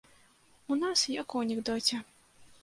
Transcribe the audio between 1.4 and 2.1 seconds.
анекдоце.